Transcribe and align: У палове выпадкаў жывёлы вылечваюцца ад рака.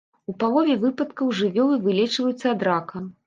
У 0.31 0.33
палове 0.43 0.77
выпадкаў 0.85 1.29
жывёлы 1.41 1.77
вылечваюцца 1.85 2.45
ад 2.55 2.69
рака. 2.71 3.07